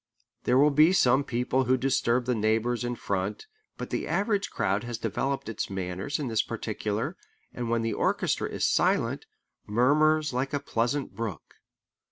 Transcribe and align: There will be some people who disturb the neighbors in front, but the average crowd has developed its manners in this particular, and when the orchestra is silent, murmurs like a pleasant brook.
There 0.45 0.57
will 0.57 0.71
be 0.71 0.93
some 0.93 1.23
people 1.23 1.65
who 1.65 1.77
disturb 1.77 2.25
the 2.25 2.33
neighbors 2.33 2.83
in 2.83 2.95
front, 2.95 3.45
but 3.77 3.91
the 3.91 4.07
average 4.07 4.49
crowd 4.49 4.83
has 4.83 4.97
developed 4.97 5.47
its 5.47 5.69
manners 5.69 6.17
in 6.17 6.27
this 6.27 6.41
particular, 6.41 7.15
and 7.53 7.69
when 7.69 7.83
the 7.83 7.93
orchestra 7.93 8.49
is 8.49 8.65
silent, 8.65 9.27
murmurs 9.67 10.33
like 10.33 10.55
a 10.55 10.59
pleasant 10.59 11.13
brook. 11.13 11.57